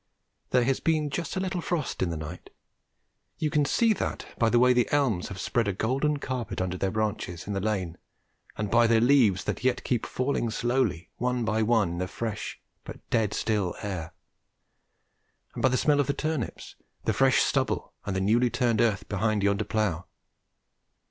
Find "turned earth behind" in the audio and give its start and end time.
18.49-19.43